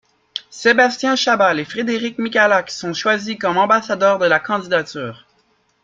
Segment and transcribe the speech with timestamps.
[0.49, 5.27] Sébastien Chabal et Frédéric Michalak sont choisis comme ambassadeurs de la candidature.